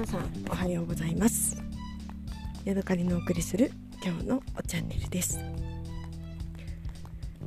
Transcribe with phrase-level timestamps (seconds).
[0.00, 1.62] 皆さんおはようございます。
[2.64, 3.70] ヤドカリのお送りする
[4.02, 5.38] 今日のチャンネルです、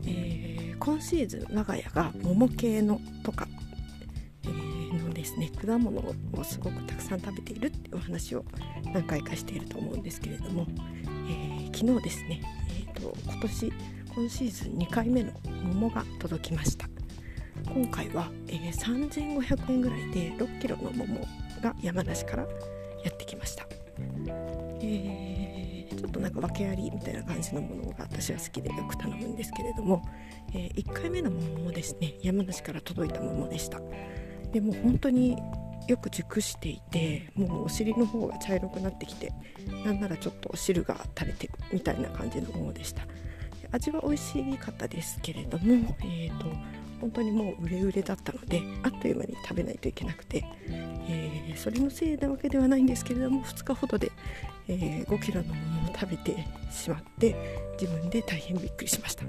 [0.05, 3.47] えー、今シーズン我が家が桃系のとか、
[4.43, 8.45] えー、のですね果物をすごくたくさん食べているっていうお話を
[8.93, 10.67] 何回かしていると思うんですけれども、
[11.27, 12.39] えー、昨日ですね、
[12.69, 13.73] えーと、今年
[14.13, 15.31] 今シーズン2回目の
[15.73, 16.87] 桃が届きました。
[17.73, 21.15] 今回は、えー、3500円ぐらいで6 k g の桃
[21.63, 22.43] が山梨から
[23.03, 23.65] やってきました、
[24.81, 30.03] えー、ちょっとなんか訳ありみたいな感じのものが私は好きでよく頼むんですけれども、
[30.53, 33.79] えー、1回目の桃もですね山梨から届いた桃でした。
[34.51, 35.37] でも本当に
[35.87, 39.33] よく熟していてもうお尻の方が茶色くなってきて
[39.83, 43.01] なんならちょっと汁が垂れてるみたいな感じのものでした。
[43.71, 46.45] 味は美味しかったですけれども、えーと、
[47.03, 54.09] 本当にもう売れ売れだったのであっという間に食べないといけなくて、えー、それのせいなわけではないんですけれども2日ほどで、
[54.69, 57.35] えー、5 k g のものを食べてしまって
[57.77, 59.25] 自分で大変びっくりしました。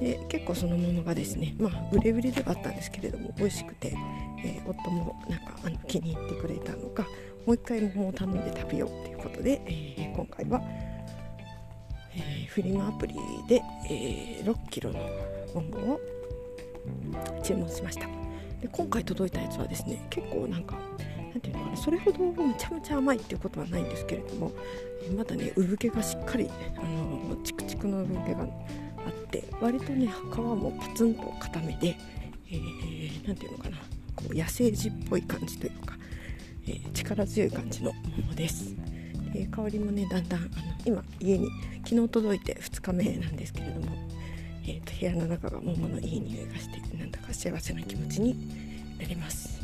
[0.00, 3.94] で結構そのものがですねまあ売れ売れではあったんですけれども美味しくて、
[4.44, 7.04] えー、夫もなんかあの気に入ってくれたのか
[7.46, 10.60] もう一回桃を頼んで食べようということで、え今回は、
[12.12, 13.14] えフリマアプリ
[13.48, 14.94] で、え6 k g の
[15.54, 16.00] 桃を
[17.42, 18.06] 注文しました
[18.60, 20.76] で今回届いたやつはですね結構なんか
[21.32, 24.52] なんていうのかなそれほどむちゃむちゃ甘いっていうことはないんですけれども
[25.16, 28.44] まだね産毛がしっかりあのチクチクの産毛があ
[29.10, 31.96] って割とね皮もパツンと固めで、
[32.50, 33.76] えー、ていうのかな
[34.14, 35.94] こう野生児っぽい感じというか、
[36.66, 38.74] えー、力強い感じのものです。
[39.32, 40.48] で香りもねだんだんあの
[40.84, 41.48] 今家に
[41.84, 44.05] 昨日届いて2日目なんですけれども
[44.68, 48.36] えーと、部屋の中が桃のいい匂いがしてなんだか幸せな気持ちに
[48.98, 49.60] なります。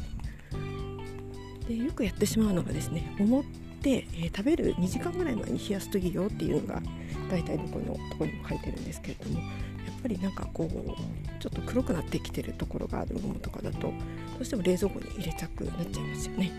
[1.66, 3.44] でよくやってしまうのがですね桃っ
[3.82, 6.82] て、えー、食べる2時間ぐらい前に冷やすといいよっていうのが
[7.30, 13.92] 大体どこのとこにも書いてるんですけれどもやっぱりなんかこうちょっと黒くなってきてるところがある桃とかだとど
[14.40, 16.52] うしても冷蔵庫に入れたくなっちゃいますよね、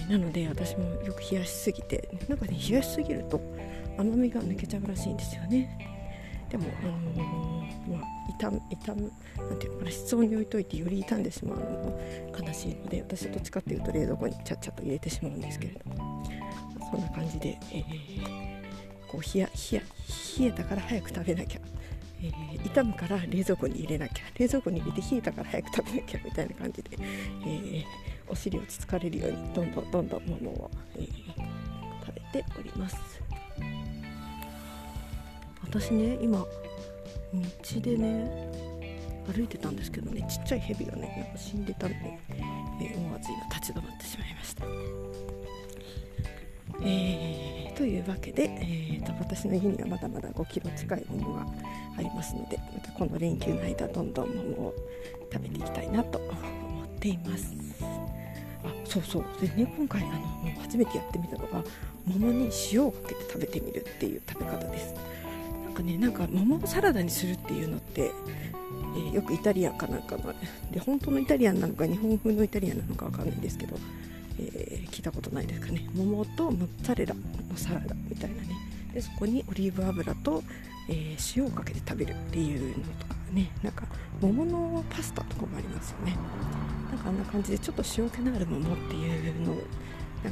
[0.00, 3.40] えー、なので私もよく冷やしすぎてなんかね冷やしすぎると
[3.98, 5.93] 甘みが抜けちゃうらしいんですよね。
[6.50, 7.54] でも、あの、
[7.88, 12.00] まあ、傷む傷むなんていうのかな室温に置いといてより傷んでしまうのも
[12.38, 16.24] 悲しいので私はどっちかっていうと冷蔵庫にちゃっちゃと入れてしまうんですけれども
[16.90, 19.82] そんな感じで、えー、こう冷や冷や
[20.38, 21.60] 冷えたから早く食べなきゃ、
[22.22, 27.84] えー、傷むから冷蔵庫に入れなきゃ冷蔵庫に入れて冷えたから早く食べなきゃみたいな感じで、えー、
[28.28, 31.06] お尻落ち着かれるようにどんどんどんどんものを、えー、
[32.06, 32.96] 食べております。
[35.74, 36.46] 私ね今道
[37.80, 38.30] でね
[39.26, 42.18] 歩いてたんですけどねちっちゃいヘビがねなんか死んでたので、
[42.80, 44.64] えー、思わず今立ち止まってしまいました。
[46.80, 51.46] えー、というわけで、えーと、私の家にはまだまだ5キロ近い桃が
[51.98, 54.74] ありますのでまたこの連休の間どんどん桃を
[55.32, 57.52] 食べていきたいなと思っています。
[58.62, 61.64] あそうそうでね今回あの初めてやってみたのが
[62.06, 64.94] 桃に塩をかけて食べてみるっていう食べ方です。
[65.74, 68.12] かねなんか桃をサラダにするっていうのって、
[68.96, 70.32] えー、よくイタリアンかなんかの
[70.70, 73.76] で本当のイタリアンなのか日本風のイタリアンなのか分かんないんですけど、
[74.38, 75.86] えー、聞いたことないですかね。
[75.94, 77.20] 桃とモッツァレラの
[77.56, 78.48] サラダみたいなね。
[78.94, 80.42] でそこにオリーブ油と、
[80.88, 83.50] えー、塩をかけて食べるっていうのとかね。
[83.62, 83.84] なんか
[84.20, 86.16] 桃のパスタとかもありますよね。
[86.90, 89.56] なんかあんな感じでちょっと塩気のある桃っていうのを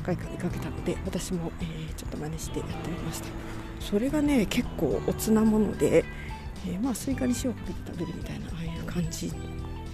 [0.02, 3.28] 何回か見かけたので私も、えー、ちょっと真似してやってみました。
[3.80, 6.04] それがね結構おつなもので、
[6.66, 9.32] えー、まあスイカに塩をかけて食べるみたいなああいう感じ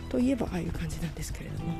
[0.08, 1.72] といえばああいう感じなんですけれども、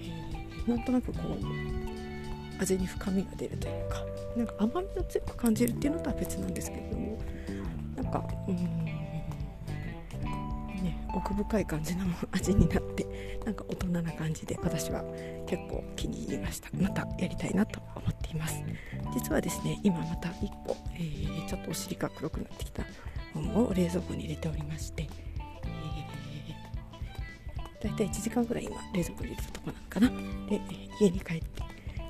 [0.00, 4.04] えー、なんとなくこう味に深みが出るというか
[4.36, 7.18] なんか甘みを強く感じるっていうのとは別なんですけれども
[7.96, 9.01] なんかうん
[11.14, 13.06] 奥深い感じの味になって
[13.44, 15.02] なんか大人な感じで私は
[15.46, 16.68] 結構気に入りました。
[16.74, 18.62] またやりたいなと思っています。
[19.14, 22.84] 実はですね今また1個、えー、ちょっとお尻が黒くなってきた
[23.34, 25.08] ものを冷蔵庫に入れておりまして、
[25.64, 30.08] えー、だいたい1時間ぐらい今冷蔵庫に入れたとこなのかな。
[30.48, 30.60] で
[31.00, 31.62] 家に帰って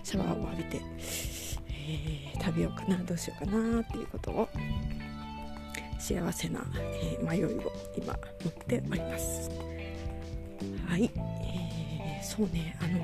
[0.02, 0.80] シャワーを浴びて、
[1.68, 4.48] えー、食べようかなどうしようかなっていうことを
[6.02, 7.48] 幸せな、えー、迷いを
[7.96, 9.48] 今持っております。
[10.88, 12.76] はい、えー、そうね。
[12.80, 12.98] あの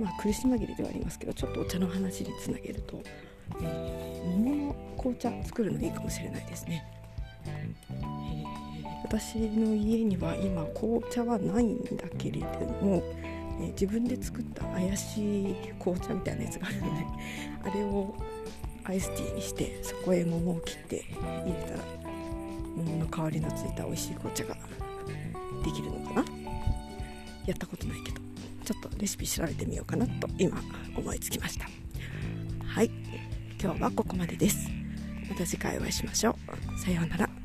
[0.00, 3.00] ー、まあ苦し紛れではありますけどちょっとお茶の話につなげると、
[3.60, 6.84] えー、桃の紅茶作るのいいかもしれないですね、
[7.46, 8.44] え
[9.04, 12.46] 私の家には今紅茶はないんだけれど
[12.84, 13.00] も
[13.60, 16.90] え自分で作った怪しい紅茶みたいなやつがあるので
[17.62, 18.12] あれを
[18.86, 21.04] アイスティーにしてそこへ桃を切って
[21.44, 21.84] 入れたら
[22.76, 24.56] 桃の香りのついた美味しい紅茶が
[25.64, 26.24] できるのかな？
[27.46, 28.20] やったことないけど
[28.64, 30.60] ちょっとレシピ調べてみようかなと今
[30.96, 31.66] 思いつきました。
[32.64, 32.90] はい。
[33.60, 34.68] 今日はここまでです。
[35.28, 36.36] また次回お会いしましょ
[36.76, 36.78] う。
[36.78, 37.35] さようなら。